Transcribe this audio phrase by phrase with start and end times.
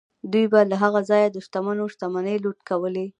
[0.31, 3.05] دوی به له هغه ځایه د شتمنو شتمنۍ لوټ کولې.